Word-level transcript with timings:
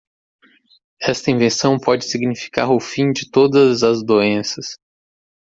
Esta 0.99 1.29
invenção 1.29 1.77
pode 1.77 2.05
significar 2.05 2.71
o 2.71 2.79
fim 2.79 3.11
de 3.11 3.29
todas 3.29 3.83
as 3.83 4.03
doenças. 4.03 4.79